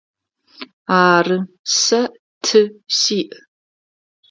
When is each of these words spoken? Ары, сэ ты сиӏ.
Ары, 1.15 1.37
сэ 1.81 2.01
ты 2.43 2.61
сиӏ. 2.97 3.33